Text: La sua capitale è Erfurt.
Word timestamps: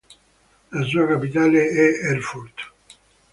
La 0.71 0.81
sua 0.83 1.05
capitale 1.05 1.67
è 1.69 2.07
Erfurt. 2.07 2.73